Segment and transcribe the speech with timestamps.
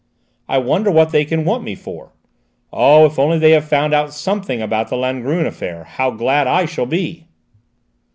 [0.49, 2.11] "I wonder what they can want me for?
[2.73, 6.65] Oh, if only they have found out something about the Langrune affair, how glad I
[6.65, 7.27] shall be!"